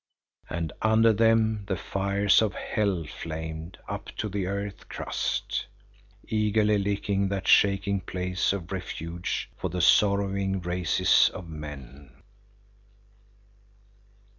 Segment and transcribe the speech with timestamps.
[0.49, 5.67] And under them the fires of Hell flamed up to the earth's crust,
[6.27, 12.23] eagerly licking that shaking place of refuge for the sorrowing races of men.